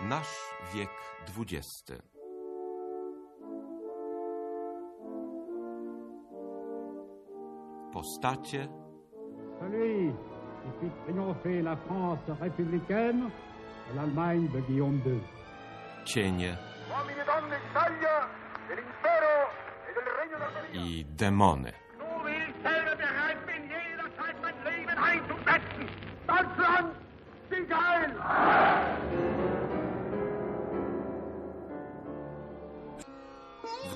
[0.00, 0.90] Nasz wiek
[1.26, 1.92] XX.
[7.92, 8.68] Postacie,
[9.58, 10.12] Celui
[10.62, 13.30] qui fit triompher la France républicaine
[13.90, 15.20] et l'Allemagne de Guillaume II.
[16.04, 16.54] cienie.
[16.90, 18.28] Uomini e donne d'Italia,
[18.68, 19.26] dell'impero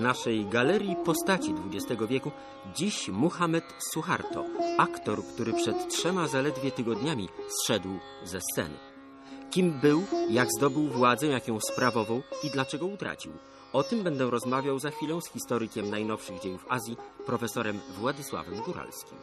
[0.00, 2.30] W naszej galerii postaci XX wieku
[2.74, 4.44] dziś Muhammad Suharto,
[4.78, 7.88] aktor, który przed trzema zaledwie tygodniami zszedł
[8.24, 8.74] ze sceny.
[9.50, 13.32] Kim był, jak zdobył władzę, jak ją sprawował i dlaczego utracił.
[13.72, 16.96] O tym będę rozmawiał za chwilę z historykiem najnowszych dziejów Azji,
[17.26, 19.18] profesorem Władysławem Góralskim.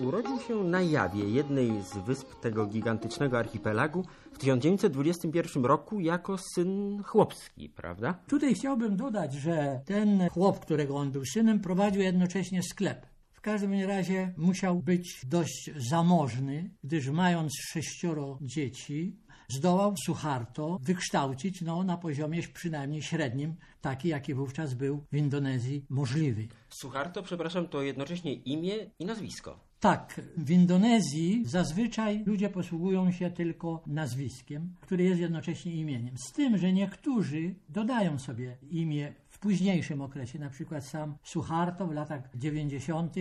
[0.00, 7.02] Urodził się na Jawie, jednej z wysp tego gigantycznego archipelagu, w 1921 roku jako syn
[7.02, 8.18] chłopski, prawda?
[8.26, 13.06] Tutaj chciałbym dodać, że ten chłop, którego on był synem, prowadził jednocześnie sklep.
[13.32, 19.16] W każdym razie musiał być dość zamożny, gdyż mając sześcioro dzieci,
[19.48, 26.48] zdołał Suharto wykształcić no, na poziomie przynajmniej średnim, taki jaki wówczas był w Indonezji możliwy.
[26.68, 29.67] Suharto, przepraszam, to jednocześnie imię i nazwisko.
[29.80, 36.18] Tak, w Indonezji zazwyczaj ludzie posługują się tylko nazwiskiem, które jest jednocześnie imieniem.
[36.18, 40.38] Z tym, że niektórzy dodają sobie imię w późniejszym okresie.
[40.38, 43.14] Na przykład sam Suharto w latach 90.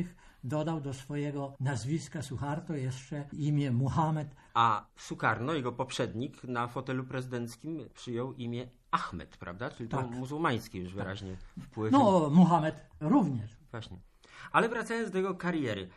[0.44, 4.28] dodał do swojego nazwiska Suharto jeszcze imię Muhammad.
[4.54, 9.70] A Sukarno, jego poprzednik, na fotelu prezydenckim przyjął imię Ahmed, prawda?
[9.70, 10.10] Czyli to Tak.
[10.12, 11.92] muzułmańskie już wyraźnie wpływy.
[11.92, 13.58] No, Muhammad również.
[13.72, 13.98] Właśnie.
[14.52, 15.90] Ale wracając do jego kariery.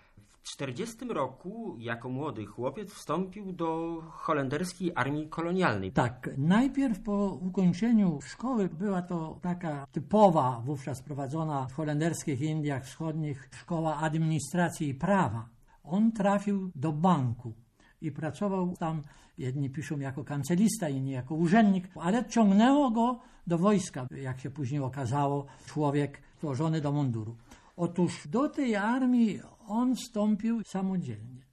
[0.42, 5.92] W 40 roku, jako młody chłopiec, wstąpił do holenderskiej armii kolonialnej.
[5.92, 13.48] Tak, najpierw po ukończeniu szkoły była to taka typowa, wówczas prowadzona w holenderskich Indiach Wschodnich
[13.52, 15.48] szkoła administracji i prawa.
[15.84, 17.52] On trafił do banku
[18.00, 19.02] i pracował tam,
[19.39, 24.80] jedni piszą jako kancelista, inni jako urzędnik, ale ciągnęło go do wojska, jak się później
[24.80, 27.36] okazało, człowiek tworzony do munduru.
[27.77, 29.40] Otóż do tej armii
[29.70, 31.51] on wstąpił samodzielnie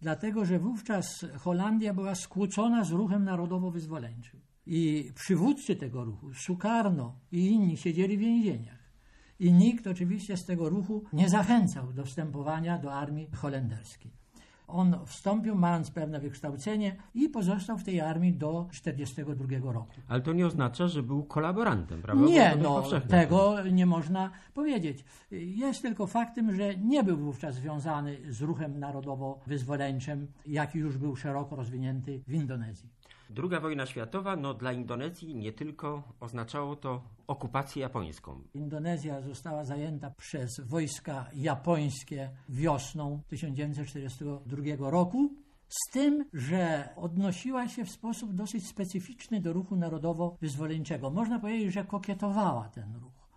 [0.00, 4.40] dlatego że wówczas Holandia była skłócona z ruchem narodowo-wyzwoleńczym.
[4.66, 8.78] I przywódcy tego ruchu, Sukarno i inni siedzieli w więzieniach.
[9.38, 14.10] I nikt oczywiście z tego ruchu nie zachęcał do wstępowania do armii holenderskiej.
[14.68, 19.94] On wstąpił, mając pewne wykształcenie i pozostał w tej armii do 1942 roku.
[20.08, 22.26] Ale to nie oznacza, że był kolaborantem, prawda?
[22.26, 25.04] Nie, no, tego nie można powiedzieć.
[25.30, 31.56] Jest tylko faktem, że nie był wówczas związany z ruchem narodowo-wyzwoleńczym, jaki już był szeroko
[31.56, 32.88] rozwinięty w Indonezji.
[33.30, 38.42] Druga wojna światowa, no dla Indonezji nie tylko oznaczało to okupację japońską.
[38.54, 45.30] Indonezja została zajęta przez wojska japońskie wiosną 1942 roku,
[45.68, 51.10] z tym, że odnosiła się w sposób dosyć specyficzny do ruchu narodowo-wyzwoleńczego.
[51.10, 53.28] Można powiedzieć, że kokietowała ten ruch.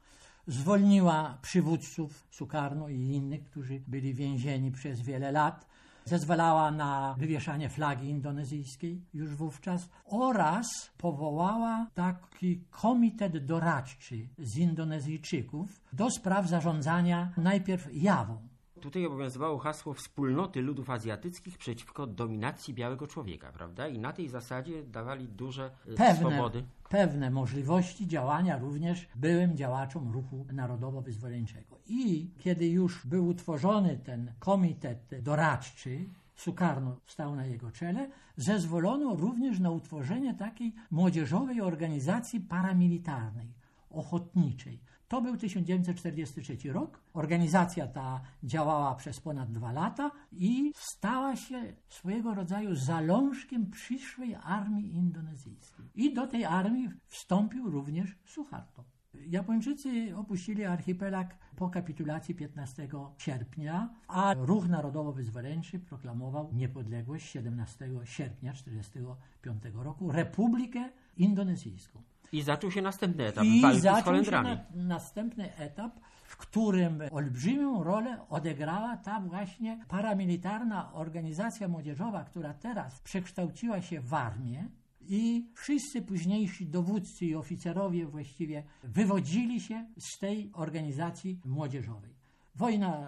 [0.47, 5.67] Zwolniła przywódców Sukarno i innych, którzy byli więzieni przez wiele lat.
[6.05, 16.11] Zezwalała na wywieszanie flagi indonezyjskiej już wówczas oraz powołała taki komitet doradczy z Indonezyjczyków do
[16.11, 18.50] spraw zarządzania najpierw Jawą.
[18.81, 23.87] Tutaj obowiązywało hasło wspólnoty ludów azjatyckich przeciwko dominacji białego człowieka, prawda?
[23.87, 26.63] I na tej zasadzie dawali duże e, Pewne, swobody.
[26.89, 31.79] pewne możliwości działania również byłym działaczom ruchu narodowo-wyzwoleńczego.
[31.87, 36.05] I kiedy już był utworzony ten komitet doradczy,
[36.35, 43.53] Sukarno stał na jego czele, zezwolono również na utworzenie takiej młodzieżowej organizacji paramilitarnej,
[43.89, 44.79] ochotniczej.
[45.11, 47.01] To był 1943 rok.
[47.13, 54.93] Organizacja ta działała przez ponad dwa lata i stała się swojego rodzaju zalążkiem przyszłej armii
[54.93, 55.85] indonezyjskiej.
[55.95, 58.83] I do tej armii wstąpił również Suharto.
[59.13, 62.87] Japończycy opuścili archipelag po kapitulacji 15
[63.17, 72.10] sierpnia, a ruch narodowo-wyzwoleńczy proklamował niepodległość 17 sierpnia 1945 roku, Republikę Indonezyjską.
[72.31, 74.49] I zaczął się następny etap I walki z zaczął się Holendrami.
[74.49, 82.99] na, następny etap, w którym olbrzymią rolę odegrała ta właśnie paramilitarna organizacja młodzieżowa, która teraz
[82.99, 84.69] przekształciła się w armię
[85.01, 92.11] i wszyscy późniejsi dowódcy i oficerowie właściwie wywodzili się z tej organizacji młodzieżowej.
[92.55, 93.07] Wojna,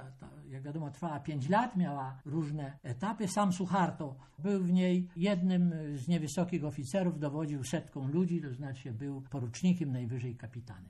[0.53, 3.27] jak wiadomo, trwała 5 lat, miała różne etapy.
[3.27, 9.21] Sam Suharto był w niej jednym z niewysokich oficerów, dowodził setką ludzi, to znaczy był
[9.21, 10.89] porucznikiem, najwyżej kapitanem.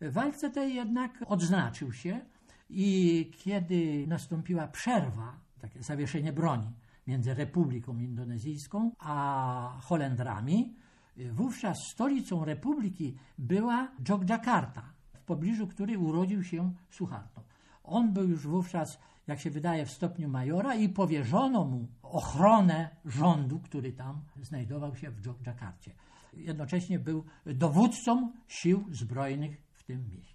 [0.00, 2.20] W walce tej jednak odznaczył się
[2.70, 6.72] i kiedy nastąpiła przerwa, takie zawieszenie broni
[7.06, 10.74] między Republiką Indonezyjską a Holendrami,
[11.32, 17.53] wówczas stolicą republiki była Jogjakarta, w pobliżu której urodził się Suharto.
[17.84, 23.60] On był już wówczas, jak się wydaje, w stopniu majora i powierzono mu ochronę rządu,
[23.60, 25.90] który tam znajdował się w Jogjakarcie.
[26.32, 30.34] Jednocześnie był dowódcą sił zbrojnych w tym mieście.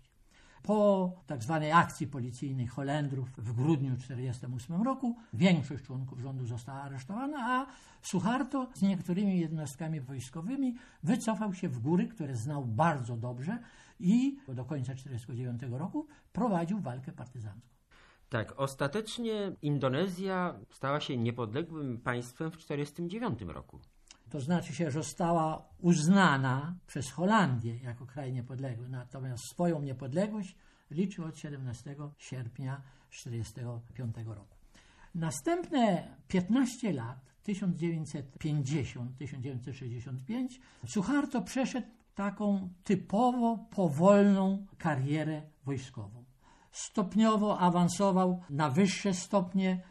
[0.63, 7.37] Po tak zwanej akcji policyjnej Holendrów w grudniu 1948 roku większość członków rządu została aresztowana,
[7.39, 7.65] a
[8.01, 13.57] Suharto z niektórymi jednostkami wojskowymi wycofał się w góry, które znał bardzo dobrze
[13.99, 17.69] i do końca 1949 roku prowadził walkę partyzancką.
[18.29, 23.79] Tak, ostatecznie Indonezja stała się niepodległym państwem w 1949 roku.
[24.29, 30.55] To znaczy się, że została uznana przez Holandię jako kraj niepodległy, natomiast swoją niepodległość
[30.91, 34.55] liczył od 17 sierpnia 1945 roku.
[35.15, 40.47] Następne 15 lat, 1950-1965,
[40.87, 41.87] Suharto przeszedł
[42.19, 46.23] taką typowo powolną karierę wojskową.
[46.71, 49.83] Stopniowo awansował na wyższe stopnie,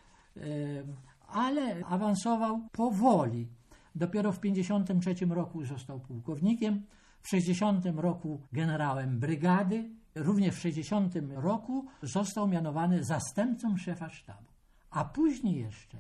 [1.29, 3.49] ale awansował powoli.
[3.95, 6.83] Dopiero w 1953 roku został pułkownikiem,
[7.23, 14.49] w 60 roku generałem brygady, również w 60 roku został mianowany zastępcą szefa sztabu,
[14.91, 15.99] a później jeszcze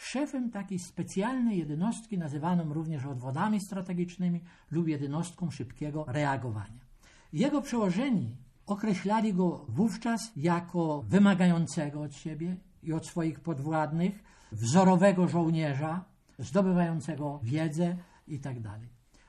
[0.00, 6.80] szefem takiej specjalnej jednostki nazywaną również odwodami strategicznymi lub jednostką szybkiego reagowania.
[7.32, 8.36] Jego przełożeni
[8.66, 16.04] określali go wówczas jako wymagającego od siebie i od swoich podwładnych, wzorowego żołnierza,
[16.38, 17.96] zdobywającego wiedzę
[18.28, 18.56] i tak.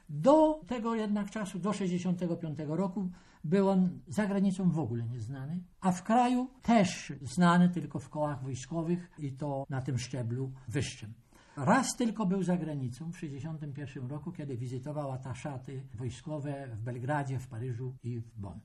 [0.09, 3.09] Do tego jednak czasu, do 65 roku,
[3.43, 8.43] był on za granicą w ogóle nieznany, a w kraju też znany tylko w kołach
[8.43, 11.13] wojskowych i to na tym szczeblu wyższym.
[11.57, 17.47] Raz tylko był za granicą w 1961 roku, kiedy wizytował ataszaty wojskowe w Belgradzie, w
[17.47, 18.59] Paryżu i w Bonn.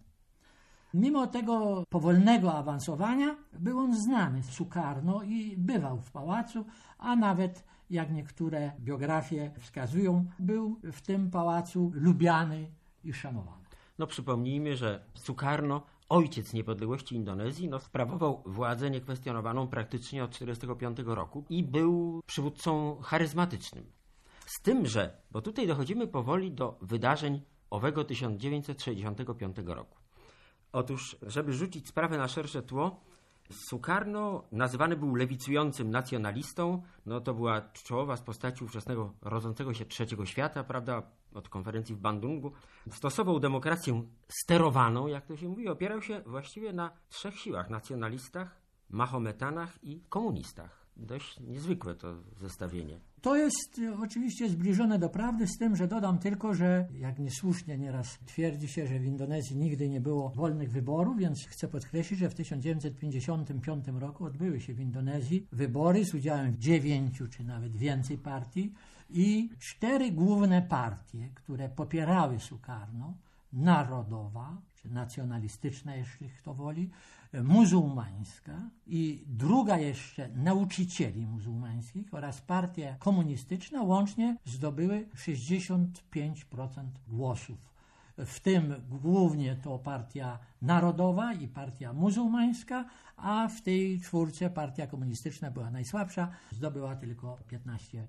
[0.94, 6.64] Mimo tego powolnego awansowania był on znany Sukarno i bywał w pałacu,
[6.98, 12.70] a nawet, jak niektóre biografie wskazują, był w tym pałacu lubiany
[13.04, 13.65] i szanowany.
[13.98, 21.44] No przypomnijmy, że Sukarno, ojciec niepodległości Indonezji, no, sprawował władzę niekwestionowaną praktycznie od 1945 roku
[21.50, 23.92] i był przywódcą charyzmatycznym.
[24.46, 27.40] Z tym, że, bo tutaj dochodzimy powoli do wydarzeń
[27.70, 29.98] owego 1965 roku.
[30.72, 33.00] Otóż, żeby rzucić sprawę na szersze tło,
[33.50, 36.82] Sukarno nazywany był lewicującym nacjonalistą.
[37.06, 41.02] No to była czołowa z postaci ówczesnego rodzącego się trzeciego świata, prawda,
[41.34, 42.52] od konferencji w Bandungu.
[42.90, 48.60] Stosował demokrację sterowaną, jak to się mówi, opierał się właściwie na trzech siłach: nacjonalistach,
[48.90, 50.85] mahometanach i komunistach.
[50.96, 53.00] Dość niezwykłe to zestawienie.
[53.20, 57.78] To jest y, oczywiście zbliżone do prawdy, z tym, że dodam tylko, że jak niesłusznie
[57.78, 62.30] nieraz twierdzi się, że w Indonezji nigdy nie było wolnych wyborów, więc chcę podkreślić, że
[62.30, 68.72] w 1955 roku odbyły się w Indonezji wybory z udziałem dziewięciu czy nawet więcej partii
[69.10, 73.14] i cztery główne partie, które popierały Sukarno,
[73.52, 74.56] narodowa,
[74.90, 76.90] nacjonalistyczna, jeśli kto woli,
[77.42, 85.88] muzułmańska i druga jeszcze nauczycieli muzułmańskich oraz partia komunistyczna łącznie zdobyły 65%
[87.08, 87.76] głosów.
[88.18, 92.84] W tym głównie to partia narodowa i partia muzułmańska,
[93.16, 98.06] a w tej czwórce partia komunistyczna była najsłabsza, zdobyła tylko 15%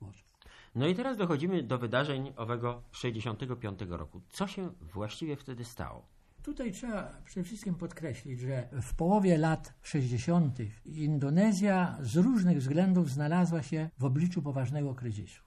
[0.00, 0.38] głosów.
[0.74, 4.20] No i teraz dochodzimy do wydarzeń owego 65 roku.
[4.28, 6.17] Co się właściwie wtedy stało?
[6.42, 10.58] Tutaj trzeba przede wszystkim podkreślić, że w połowie lat 60.
[10.84, 15.42] Indonezja z różnych względów znalazła się w obliczu poważnego kryzysu.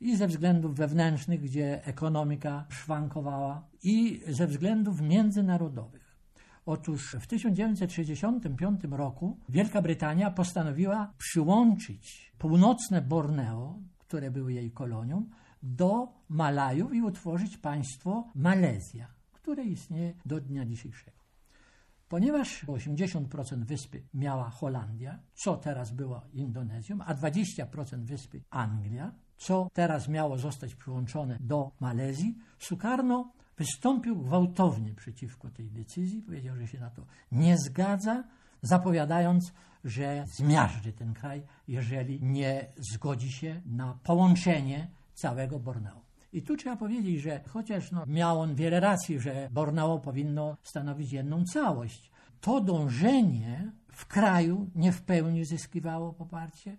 [0.00, 6.16] I ze względów wewnętrznych, gdzie ekonomika szwankowała, i ze względów międzynarodowych.
[6.66, 15.28] Otóż w 1965 roku Wielka Brytania postanowiła przyłączyć północne Borneo, które były jej kolonią,
[15.62, 19.13] do Malajów i utworzyć państwo Malezja
[19.44, 21.18] które istnieje do dnia dzisiejszego.
[22.08, 30.08] Ponieważ 80% wyspy miała Holandia, co teraz była Indonezją, a 20% wyspy Anglia, co teraz
[30.08, 36.90] miało zostać przyłączone do Malezji, Sukarno wystąpił gwałtownie przeciwko tej decyzji, powiedział, że się na
[36.90, 38.24] to nie zgadza,
[38.62, 39.52] zapowiadając,
[39.84, 46.03] że zmiażdży ten kraj, jeżeli nie zgodzi się na połączenie całego Borneo.
[46.34, 51.12] I tu trzeba powiedzieć, że chociaż no, miał on wiele racji, że Borneo powinno stanowić
[51.12, 52.10] jedną całość,
[52.40, 56.76] to dążenie w kraju nie w pełni zyskiwało poparcie,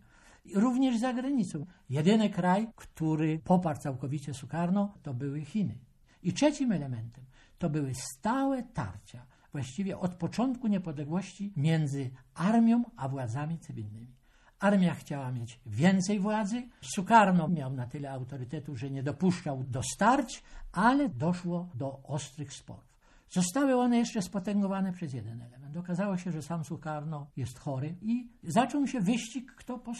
[0.55, 1.65] również za granicą.
[1.89, 5.77] Jedyny kraj, który poparł całkowicie Sukarno, to były Chiny.
[6.23, 7.25] I trzecim elementem
[7.57, 14.15] to były stałe tarcia, właściwie od początku niepodległości, między armią a władzami cywilnymi.
[14.59, 20.43] Armia chciała mieć więcej władzy, Sukarno miał na tyle autorytetu, że nie dopuszczał do starć,
[20.71, 22.95] ale doszło do ostrych sporów.
[23.29, 25.77] Zostały one jeszcze spotęgowane przez jeden element.
[25.77, 29.91] Okazało się, że sam Sukarno jest chory i zaczął się wyścig, kto po.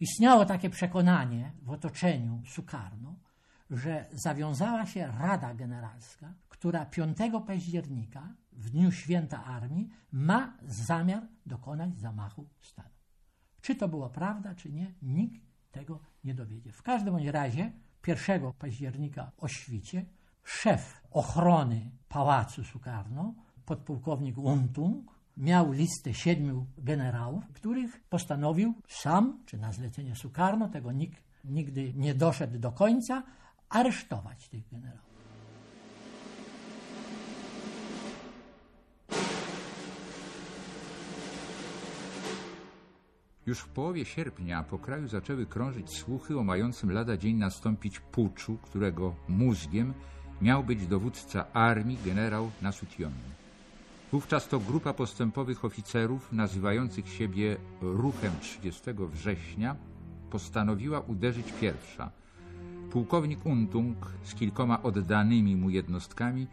[0.00, 3.14] Istniało takie przekonanie w otoczeniu Sukarno,
[3.70, 11.98] że zawiązała się Rada Generalska, która 5 października, w dniu święta armii, ma zamiar dokonać
[11.98, 12.99] zamachu stanu.
[13.62, 15.40] Czy to była prawda, czy nie, nikt
[15.72, 16.72] tego nie dowiedzie.
[16.72, 17.72] W każdym razie
[18.06, 20.04] 1 października o świcie
[20.44, 23.34] szef ochrony Pałacu Sukarno,
[23.66, 31.30] podpułkownik Untung, miał listę siedmiu generałów, których postanowił sam, czy na zlecenie Sukarno, tego nikt
[31.44, 33.22] nigdy nie doszedł do końca,
[33.68, 35.09] aresztować tych generałów.
[43.46, 48.58] Już w połowie sierpnia po kraju zaczęły krążyć słuchy o mającym lada dzień nastąpić puczu,
[48.62, 49.94] którego mózgiem
[50.42, 53.12] miał być dowódca armii generał Nasution.
[54.12, 58.82] Wówczas to grupa postępowych oficerów nazywających siebie Ruchem 30
[59.12, 59.76] września
[60.30, 62.10] postanowiła uderzyć pierwsza.
[62.90, 66.46] Pułkownik Untung z kilkoma oddanymi mu jednostkami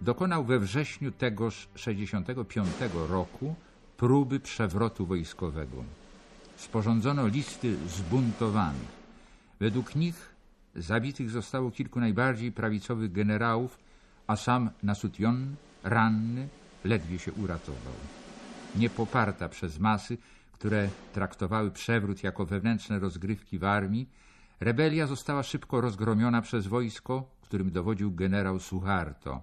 [0.00, 2.66] dokonał we wrześniu tegoż 65
[3.08, 3.54] roku
[3.96, 5.84] próby przewrotu wojskowego
[6.60, 9.00] sporządzono listy zbuntowanych.
[9.60, 10.34] Według nich
[10.74, 13.78] zabitych zostało kilku najbardziej prawicowych generałów,
[14.26, 16.48] a sam Nasution, ranny,
[16.84, 17.94] ledwie się uratował.
[18.76, 20.18] Niepoparta przez masy,
[20.52, 24.08] które traktowały przewrót jako wewnętrzne rozgrywki w armii,
[24.60, 29.42] rebelia została szybko rozgromiona przez wojsko, którym dowodził generał Suharto.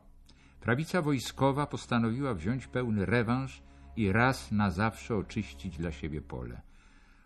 [0.61, 3.61] Prawica wojskowa postanowiła wziąć pełny rewanż
[3.95, 6.66] i raz na zawsze oczyścić dla siebie pole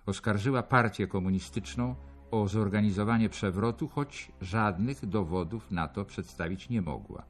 [0.06, 1.96] oskarżyła partię komunistyczną
[2.32, 7.26] o zorganizowanie przewrotu, choć żadnych dowodów na to przedstawić nie mogła.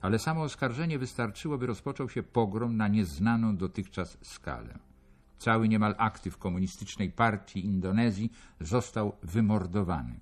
[0.00, 4.78] Ale samo oskarżenie wystarczyło, by rozpoczął się pogrom na nieznaną dotychczas skalę.
[5.38, 10.20] Cały niemal aktyw komunistycznej partii Indonezji został wymordowany.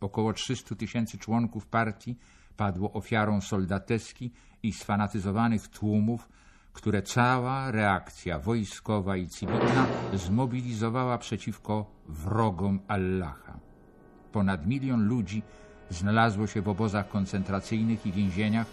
[0.00, 2.18] Około 300 tysięcy członków partii
[2.56, 4.32] padło ofiarą soldateski
[4.62, 6.28] i sfanatyzowanych tłumów,
[6.72, 13.58] które cała reakcja wojskowa i cywilna zmobilizowała przeciwko wrogom Allaha.
[14.32, 15.42] Ponad milion ludzi
[15.90, 18.66] znalazło się w obozach koncentracyjnych i więzieniach,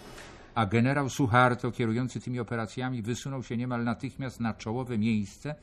[0.54, 5.54] a generał Suharto, kierujący tymi operacjami, wysunął się niemal natychmiast na czołowe miejsce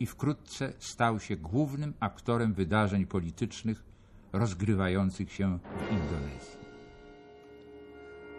[0.00, 3.84] i wkrótce stał się głównym aktorem wydarzeń politycznych
[4.32, 6.59] rozgrywających się w Indonezji.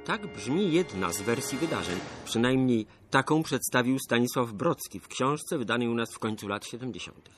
[0.05, 1.99] Tak brzmi jedna z wersji wydarzeń.
[2.25, 7.29] Przynajmniej taką przedstawił Stanisław Brocki w książce wydanej u nas w końcu lat 70.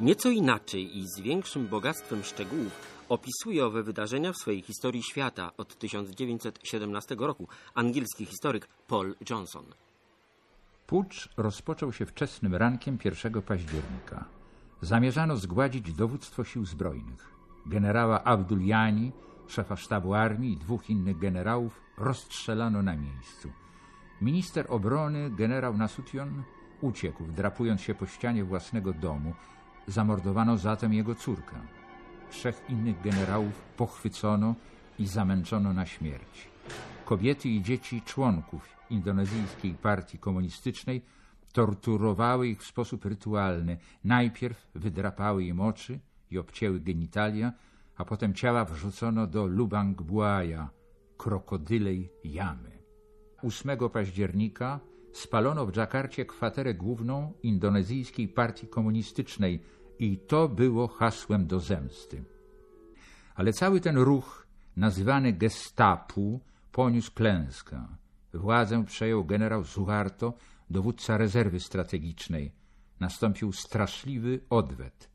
[0.00, 2.72] Nieco inaczej i z większym bogactwem szczegółów
[3.08, 9.64] opisuje owe wydarzenia w swojej historii świata od 1917 roku angielski historyk Paul Johnson.
[10.86, 14.24] Pucz rozpoczął się wczesnym rankiem 1 października.
[14.80, 17.30] Zamierzano zgładzić dowództwo sił zbrojnych.
[17.66, 19.12] Generała Abduljani
[19.50, 23.52] szefa sztabu armii i dwóch innych generałów rozstrzelano na miejscu.
[24.20, 26.42] Minister obrony, generał Nasution,
[26.80, 29.34] uciekł, drapując się po ścianie własnego domu.
[29.86, 31.56] Zamordowano zatem jego córkę.
[32.30, 34.54] Trzech innych generałów pochwycono
[34.98, 36.48] i zamęczono na śmierć.
[37.04, 41.02] Kobiety i dzieci członków indonezyjskiej partii komunistycznej
[41.52, 43.78] torturowały ich w sposób rytualny.
[44.04, 47.52] Najpierw wydrapały im oczy i obcięły genitalia,
[48.00, 50.70] a potem ciała wrzucono do Lubang Buaya,
[51.16, 52.82] krokodylej jamy.
[53.42, 54.80] 8 października
[55.12, 59.62] spalono w Dżakarcie kwaterę główną indonezyjskiej partii komunistycznej
[59.98, 62.24] i to było hasłem do zemsty.
[63.34, 66.40] Ale cały ten ruch, nazywany gestapu,
[66.72, 67.86] poniósł klęskę.
[68.34, 70.34] Władzę przejął generał Suharto,
[70.70, 72.52] dowódca rezerwy strategicznej.
[73.00, 75.09] Nastąpił straszliwy odwet.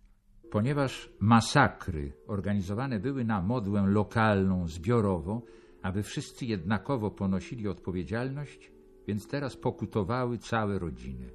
[0.55, 5.41] Ponieważ masakry organizowane były na modłę lokalną, zbiorowo,
[5.81, 8.71] aby wszyscy jednakowo ponosili odpowiedzialność,
[9.07, 11.29] więc teraz pokutowały całe rodziny.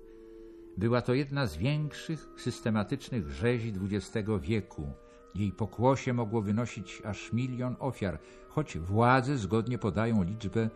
[0.76, 4.92] Była to jedna z większych systematycznych rzezi XX wieku.
[5.34, 10.70] Jej pokłosie mogło wynosić aż milion ofiar, choć władze zgodnie podają liczbę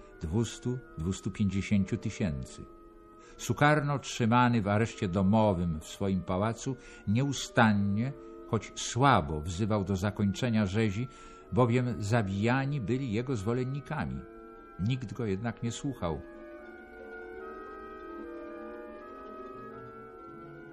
[0.98, 2.64] 200-250 tysięcy.
[3.36, 6.76] Sukarno, trzymany w areszcie domowym w swoim pałacu,
[7.08, 8.12] nieustannie,
[8.54, 11.08] choć słabo wzywał do zakończenia rzezi,
[11.52, 14.20] bowiem zabijani byli jego zwolennikami.
[14.80, 16.20] Nikt go jednak nie słuchał.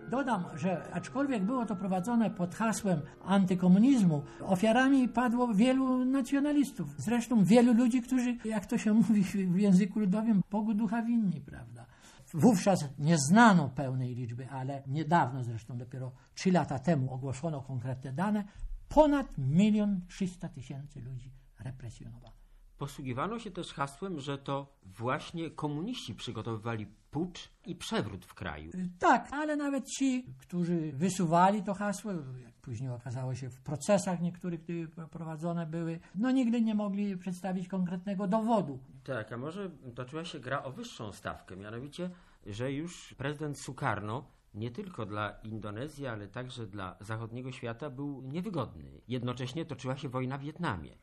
[0.10, 6.88] Dodam, że aczkolwiek było to prowadzone pod hasłem antykomunizmu, ofiarami padło wielu nacjonalistów.
[6.98, 11.86] Zresztą wielu ludzi, którzy, jak to się mówi w języku ludowym, Bogu ducha winni, prawda?
[12.34, 18.44] Wówczas nie znano pełnej liczby, ale niedawno, zresztą dopiero trzy lata temu ogłoszono konkretne dane,
[18.90, 22.41] ponad milion trzysta tysięcy ludzi represjonowano.
[22.82, 28.72] Posługiwano się też hasłem, że to właśnie komuniści przygotowywali pucz i przewrót w kraju.
[29.00, 32.12] Tak, ale nawet ci, którzy wysuwali to hasło,
[32.44, 37.68] jak później okazało się w procesach niektórych, które prowadzone były, no nigdy nie mogli przedstawić
[37.68, 38.80] konkretnego dowodu.
[39.04, 42.10] Tak, a może toczyła się gra o wyższą stawkę, mianowicie,
[42.46, 49.02] że już prezydent Sukarno nie tylko dla Indonezji, ale także dla zachodniego świata był niewygodny.
[49.08, 50.96] Jednocześnie toczyła się wojna w Wietnamie.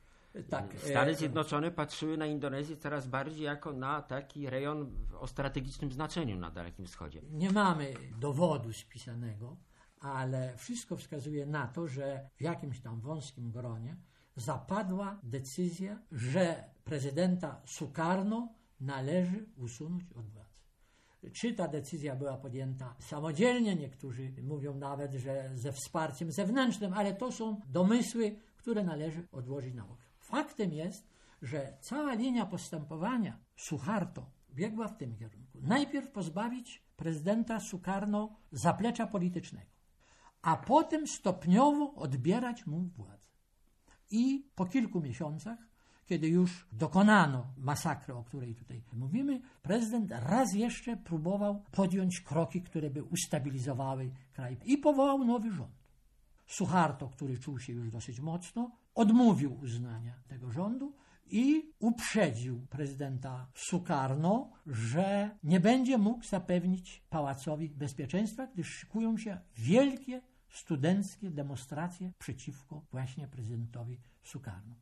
[0.51, 5.93] Tak, Stany e, Zjednoczone patrzyły na Indonezję coraz bardziej jako na taki rejon o strategicznym
[5.93, 7.23] znaczeniu na Dalekim Wschodzie.
[7.31, 9.57] Nie mamy dowodu spisanego,
[10.01, 13.97] ale wszystko wskazuje na to, że w jakimś tam wąskim gronie
[14.37, 18.49] zapadła decyzja, że prezydenta Sukarno
[18.81, 20.49] należy usunąć od władzy.
[21.33, 23.75] Czy ta decyzja była podjęta samodzielnie?
[23.77, 29.85] Niektórzy mówią nawet, że ze wsparciem zewnętrznym, ale to są domysły, które należy odłożyć na
[29.85, 30.08] bok.
[30.29, 31.09] Faktem jest,
[31.43, 35.59] że cała linia postępowania Suharto biegła w tym kierunku.
[35.61, 39.71] Najpierw pozbawić prezydenta Sukarno zaplecza politycznego,
[40.43, 43.31] a potem stopniowo odbierać mu władzę.
[44.11, 45.59] I po kilku miesiącach,
[46.07, 52.91] kiedy już dokonano masakry, o której tutaj mówimy, prezydent raz jeszcze próbował podjąć kroki, które
[52.91, 55.79] by ustabilizowały kraj i powołał nowy rząd.
[56.47, 60.95] Suharto, który czuł się już dosyć mocno, odmówił uznania tego rządu
[61.27, 70.23] i uprzedził prezydenta Sukarno, że nie będzie mógł zapewnić pałacowi bezpieczeństwa, gdyż szykują się wielkie
[70.49, 74.75] studenckie demonstracje przeciwko właśnie prezydentowi Sukarno.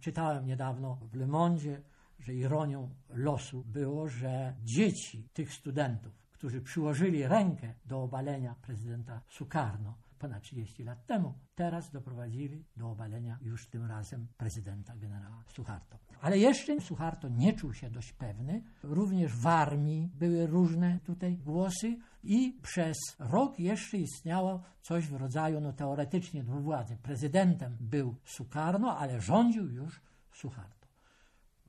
[0.00, 1.82] Czytałem niedawno w Le Monde,
[2.18, 10.05] że ironią losu było, że dzieci tych studentów, którzy przyłożyli rękę do obalenia prezydenta Sukarno,
[10.16, 11.34] ponad 30 lat temu.
[11.54, 15.98] Teraz doprowadzili do obalenia już tym razem prezydenta generała Suharto.
[16.20, 18.62] Ale jeszcze Suharto nie czuł się dość pewny.
[18.82, 25.60] Również w armii były różne tutaj głosy i przez rok jeszcze istniało coś w rodzaju,
[25.60, 26.96] no teoretycznie dwuwładzy.
[26.96, 30.00] Prezydentem był Sukarno, ale rządził już
[30.32, 30.86] Suharto.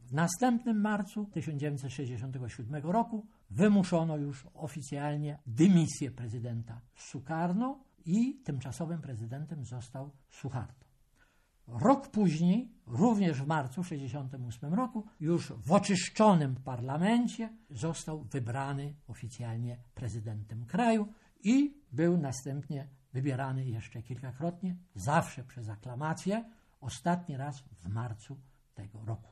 [0.07, 10.11] W następnym marcu 1967 roku wymuszono już oficjalnie dymisję prezydenta Sukarno i tymczasowym prezydentem został
[10.29, 10.85] Suharto.
[11.67, 20.65] Rok później, również w marcu 1968 roku, już w oczyszczonym parlamencie został wybrany oficjalnie prezydentem
[20.65, 21.07] kraju
[21.43, 26.49] i był następnie wybierany jeszcze kilkakrotnie, zawsze przez aklamację,
[26.81, 28.39] ostatni raz w marcu
[28.75, 29.31] tego roku.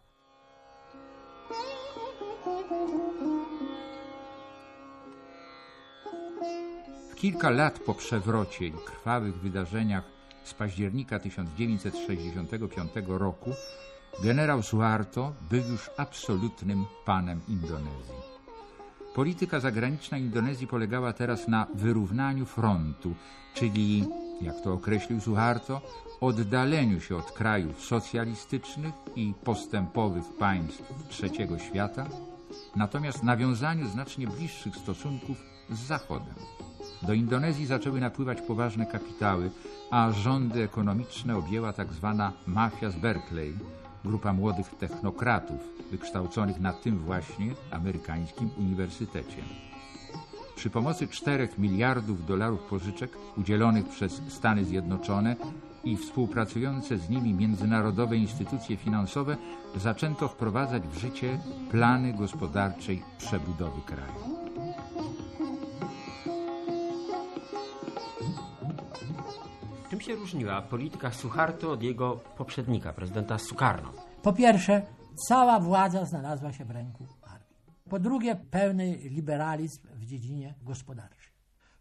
[7.16, 10.04] Kilka lat po przewrocie i krwawych wydarzeniach
[10.44, 13.52] z października 1965 roku
[14.24, 18.16] generał Suharto był już absolutnym panem Indonezji.
[19.16, 23.16] Polityka zagraniczna Indonezji polegała teraz na wyrównaniu frontu,
[23.54, 24.06] czyli,
[24.42, 25.82] jak to określił Suharto,
[26.22, 32.06] oddaleniu się od krajów socjalistycznych i postępowych państw trzeciego świata,
[32.76, 35.38] natomiast nawiązaniu znacznie bliższych stosunków
[35.70, 36.36] z Zachodem.
[37.02, 39.52] Do Indonezji zaczęły napływać poważne kapitały,
[39.92, 43.54] a rządy ekonomiczne objęła tak zwana mafia z Berkeley,
[44.06, 45.60] grupa młodych technokratów
[45.92, 49.44] wykształconych na tym właśnie amerykańskim uniwersytecie.
[50.56, 55.36] Przy pomocy 4 miliardów dolarów pożyczek udzielonych przez Stany Zjednoczone
[55.84, 59.38] i współpracujące z nimi międzynarodowe instytucje finansowe
[59.76, 61.40] zaczęto wprowadzać w życie
[61.72, 64.45] plany gospodarczej przebudowy kraju.
[70.06, 73.94] Się różniła polityka Suharto od jego poprzednika, prezydenta Sukarno?
[74.22, 74.82] Po pierwsze,
[75.28, 77.58] cała władza znalazła się w ręku armii.
[77.90, 81.32] Po drugie, pełny liberalizm w dziedzinie gospodarczej.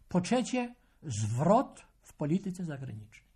[0.09, 3.29] Po trzecie, zwrot w polityce zagranicznej.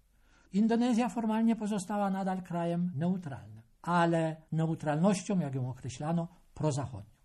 [0.54, 7.19] Indonezja formalnie pozostała nadal krajem neutralnym, ale neutralnością, jak ją określano, prozachodnią.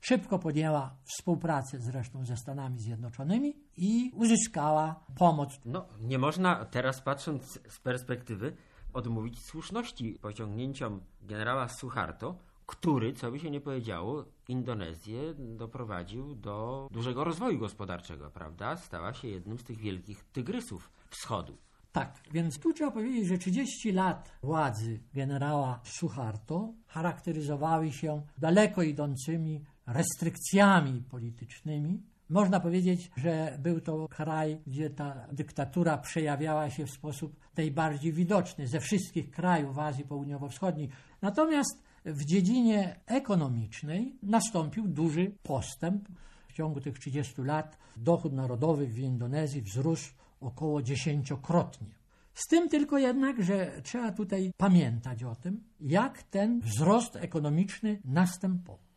[0.00, 5.60] Szybko podjęła współpracę zresztą ze Stanami Zjednoczonymi i uzyskała pomoc.
[5.64, 8.56] No, nie można teraz, patrząc z perspektywy,
[8.92, 17.24] odmówić słuszności pociągnięciom generała Suharto, który, co by się nie powiedziało, Indonezję doprowadził do dużego
[17.24, 18.76] rozwoju gospodarczego, prawda?
[18.76, 21.58] Stała się jednym z tych wielkich tygrysów wschodu.
[21.92, 29.64] Tak, więc tu trzeba powiedzieć, że 30 lat władzy generała Suharto charakteryzowały się daleko idącymi
[29.88, 32.02] restrykcjami politycznymi.
[32.28, 38.66] Można powiedzieć, że był to kraj, gdzie ta dyktatura przejawiała się w sposób najbardziej widoczny
[38.66, 40.88] ze wszystkich krajów Azji Południowo-Wschodniej.
[41.22, 46.08] Natomiast w dziedzinie ekonomicznej nastąpił duży postęp.
[46.48, 51.98] W ciągu tych 30 lat dochód narodowy w Indonezji wzrósł około dziesięciokrotnie.
[52.34, 58.87] Z tym tylko jednak, że trzeba tutaj pamiętać o tym, jak ten wzrost ekonomiczny następował.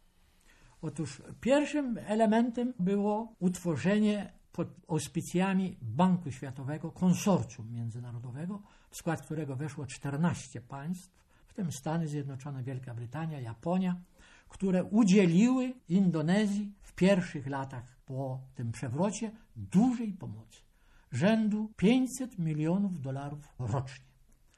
[0.81, 9.85] Otóż pierwszym elementem było utworzenie pod auspicjami Banku Światowego konsorcjum międzynarodowego, w skład którego weszło
[9.85, 11.09] 14 państw,
[11.47, 14.01] w tym Stany Zjednoczone, Wielka Brytania, Japonia,
[14.49, 20.61] które udzieliły Indonezji w pierwszych latach po tym przewrocie dużej pomocy,
[21.11, 24.05] rzędu 500 milionów dolarów rocznie.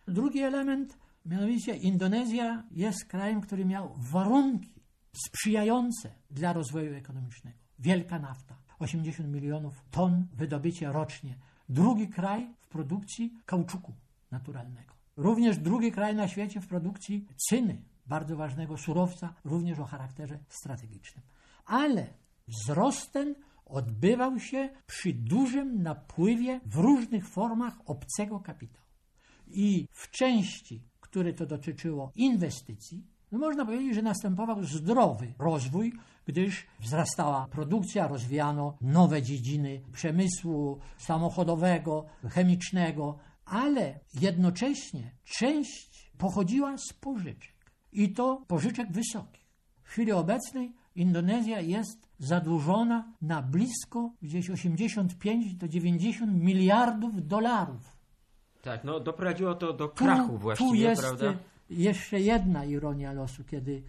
[0.07, 4.82] Drugi element, mianowicie Indonezja jest krajem, który miał warunki
[5.15, 7.57] sprzyjające dla rozwoju ekonomicznego.
[7.79, 11.37] Wielka nafta, 80 milionów ton wydobycia rocznie.
[11.69, 13.93] Drugi kraj w produkcji kauczuku
[14.31, 14.93] naturalnego.
[15.17, 21.25] Również drugi kraj na świecie w produkcji cyny, bardzo ważnego surowca, również o charakterze strategicznym.
[21.65, 22.07] Ale
[22.47, 28.87] wzrost ten odbywał się przy dużym napływie w różnych formach obcego kapitału.
[29.47, 35.93] I w części, które to dotyczyło inwestycji, no można powiedzieć, że następował zdrowy rozwój,
[36.25, 47.55] gdyż wzrastała produkcja, rozwijano nowe dziedziny przemysłu samochodowego, chemicznego, ale jednocześnie część pochodziła z pożyczek
[47.91, 49.45] i to pożyczek wysokich.
[49.83, 57.97] W chwili obecnej Indonezja jest zadłużona na blisko gdzieś 85 do 90 miliardów dolarów.
[58.61, 61.33] Tak, no doprowadziło to do krachu tu, właściwie, tu jest prawda?
[61.73, 63.83] Jeszcze jedna ironia losu, kiedy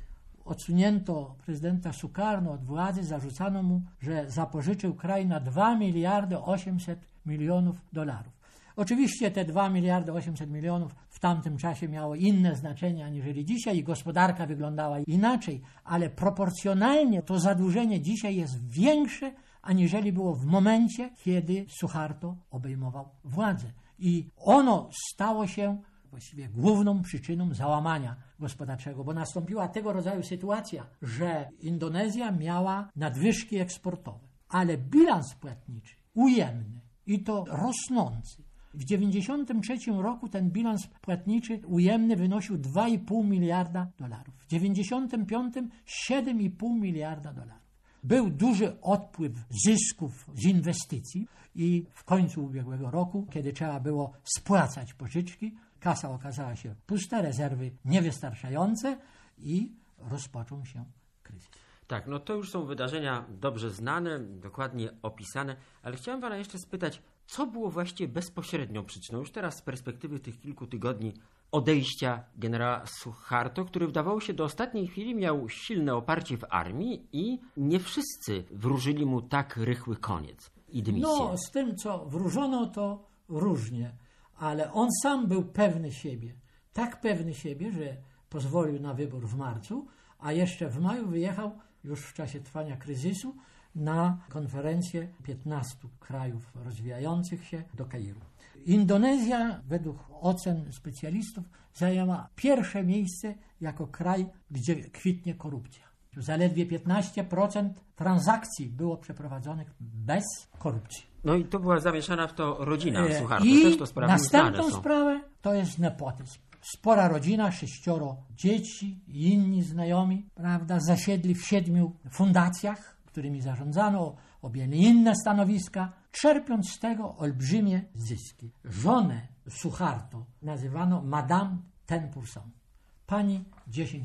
[0.45, 7.77] odsunięto prezydenta Sukarno od władzy, zarzucano mu, że zapożyczył kraj na 2 miliardy 800 milionów
[7.93, 8.33] dolarów.
[8.77, 13.85] Oczywiście te 2 miliardy 800 milionów w tamtym czasie miało inne znaczenie aniżeli dzisiaj i
[13.85, 19.33] gospodarka wyglądała inaczej, ale proporcjonalnie to zadłużenie dzisiaj jest większe
[19.65, 23.67] aniżeli było w momencie, kiedy Suharto obejmował władzę.
[23.99, 25.83] I ono stało się
[26.15, 34.29] właściwie główną przyczyną załamania gospodarczego, bo nastąpiła tego rodzaju sytuacja, że Indonezja miała nadwyżki eksportowe,
[34.49, 38.43] ale bilans płatniczy ujemny i to rosnący.
[38.75, 44.35] W 1993 roku ten bilans płatniczy ujemny wynosił 2,5 miliarda dolarów.
[44.39, 45.73] W 1995
[46.11, 47.65] 7,5 miliarda dolarów.
[48.05, 49.33] Był duży odpływ
[49.67, 56.57] zysków z inwestycji i w końcu ubiegłego roku, kiedy trzeba było spłacać pożyczki, kasa okazała
[56.57, 58.99] się pusta, rezerwy niewystarczające
[59.39, 60.85] i rozpoczął się
[61.23, 61.49] kryzys.
[61.87, 67.03] Tak, no to już są wydarzenia dobrze znane, dokładnie opisane, ale chciałem pana jeszcze spytać,
[67.27, 71.15] co było właściwie bezpośrednią przyczyną, już teraz z perspektywy tych kilku tygodni,
[71.53, 77.39] odejścia generała Suharto, który wydawało się do ostatniej chwili miał silne oparcie w armii i
[77.57, 81.09] nie wszyscy wróżyli mu tak rychły koniec i dymisję.
[81.09, 83.93] No, z tym, co wróżono, to różnie,
[84.37, 86.35] ale on sam był pewny siebie.
[86.73, 87.97] Tak pewny siebie, że
[88.29, 89.87] pozwolił na wybór w marcu,
[90.19, 93.35] a jeszcze w maju wyjechał już w czasie trwania kryzysu
[93.75, 98.21] na konferencję 15 krajów rozwijających się do Kairu.
[98.67, 101.45] Indonezja, według ocen specjalistów,
[101.75, 105.85] zajęła pierwsze miejsce jako kraj, gdzie kwitnie korupcja.
[106.17, 110.25] Zaledwie 15% transakcji było przeprowadzonych bez
[110.59, 111.14] korupcji.
[111.25, 114.71] No i to była zamieszana w to rodzina E, Suharto, I też to sprawy następną
[114.71, 116.39] sprawę to jest nepotyzm.
[116.61, 124.83] Spora rodzina, sześcioro dzieci i inni znajomi, prawda, zasiedli w siedmiu fundacjach, którymi zarządzano, objęli
[124.83, 128.51] inne stanowiska, czerpiąc z tego olbrzymie zyski.
[128.65, 131.57] Żonę Suharto nazywano Madame
[131.87, 132.64] Ten Pourcent.
[133.07, 134.03] Pani 10%.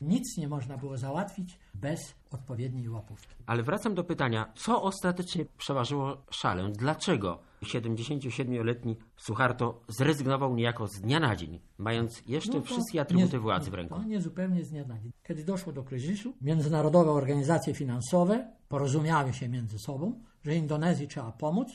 [0.00, 3.34] Nic nie można było załatwić bez odpowiedniej łapówki.
[3.46, 6.70] Ale wracam do pytania, co ostatecznie przeważyło szalę?
[6.72, 13.38] Dlaczego 77-letni Suharto zrezygnował niejako z dnia na dzień, mając jeszcze No wszystkie atrybuty nie-
[13.40, 13.94] władzy w ręku?
[13.94, 15.12] To nie zupełnie z dnia na dzień.
[15.22, 21.68] Kiedy doszło do kryzysu, międzynarodowe organizacje finansowe porozumiały się między sobą, że Indonezji trzeba pomóc.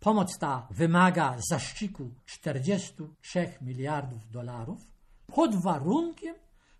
[0.00, 4.80] Pomoc ta wymaga zaszczyku 43 miliardów dolarów
[5.26, 6.34] pod warunkiem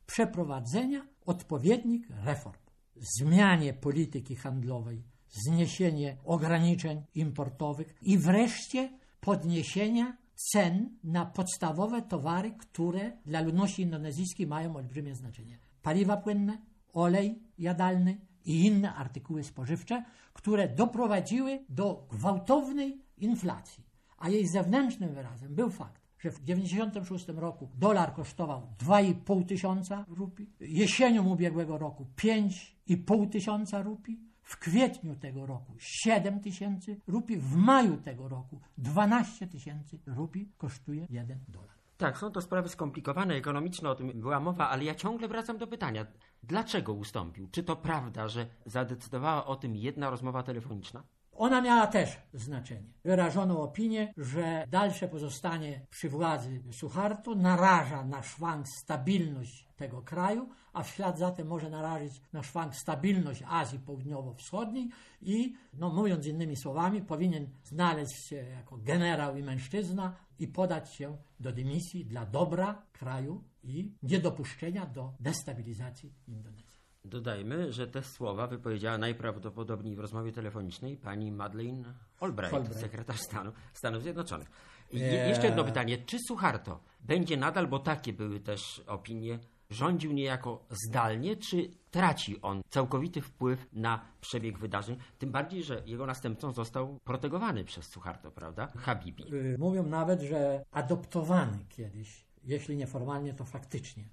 [0.07, 2.59] przeprowadzenia odpowiednich reform.
[2.97, 13.41] Zmianie polityki handlowej, zniesienie ograniczeń importowych i wreszcie podniesienia cen na podstawowe towary, które dla
[13.41, 15.59] ludności indonezyjskiej mają olbrzymie znaczenie.
[15.83, 16.59] Paliwa płynne,
[16.93, 23.85] olej jadalny i inne artykuły spożywcze, które doprowadziły do gwałtownej inflacji.
[24.19, 30.51] A jej zewnętrznym wyrazem był fakt, że w 1996 roku dolar kosztował 2,5 tysiąca rupii,
[30.61, 37.97] jesienią ubiegłego roku 5,5 tysiąca rupii, w kwietniu tego roku 7 tysięcy rupii, w maju
[37.97, 41.77] tego roku 12 tysięcy rupii kosztuje 1 dolar.
[41.97, 45.67] Tak, są to sprawy skomplikowane, ekonomiczne, o tym była mowa, ale ja ciągle wracam do
[45.67, 46.07] pytania,
[46.43, 47.49] dlaczego ustąpił?
[47.51, 51.03] Czy to prawda, że zadecydowała o tym jedna rozmowa telefoniczna?
[51.33, 52.93] Ona miała też znaczenie.
[53.05, 60.83] Wyrażono opinię, że dalsze pozostanie przy władzy Suharto naraża na szwank stabilność tego kraju, a
[60.83, 64.89] w ślad za tym może narazić na szwank stabilność Azji Południowo-Wschodniej
[65.21, 71.17] i, no mówiąc innymi słowami, powinien znaleźć się jako generał i mężczyzna i podać się
[71.41, 76.72] do dymisji dla dobra kraju i niedopuszczenia do destabilizacji Indonezji.
[77.05, 82.81] Dodajmy, że te słowa wypowiedziała najprawdopodobniej w rozmowie telefonicznej pani Madeleine Albright, Albright.
[82.81, 84.51] sekretarz stanu Stanów Zjednoczonych.
[84.91, 89.39] I je- jeszcze jedno pytanie, czy Suharto będzie nadal, bo takie były też opinie,
[89.71, 94.97] rządził niejako zdalnie, czy traci on całkowity wpływ na przebieg wydarzeń?
[95.19, 98.67] Tym bardziej, że jego następcą został protegowany przez Suharto, prawda?
[98.79, 99.35] Habibi.
[99.35, 104.05] Y, Mówią nawet, że adoptowany kiedyś, jeśli nieformalnie, to faktycznie.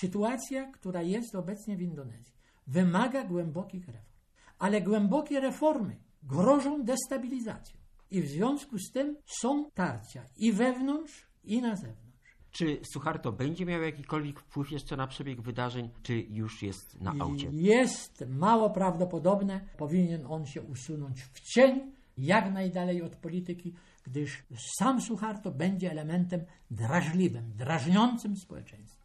[0.00, 2.34] Sytuacja, która jest obecnie w Indonezji,
[2.66, 4.14] wymaga głębokich reform.
[4.58, 7.76] Ale głębokie reformy grożą destabilizacją.
[8.10, 12.04] I w związku z tym są tarcia i wewnątrz, i na zewnątrz.
[12.50, 17.48] Czy Suharto będzie miał jakikolwiek wpływ jeszcze na przebieg wydarzeń, czy już jest na aucie?
[17.52, 24.42] Jest mało prawdopodobne, powinien on się usunąć w cień, jak najdalej od polityki, gdyż
[24.78, 29.03] sam Suharto będzie elementem drażliwym, drażniącym społeczeństwa.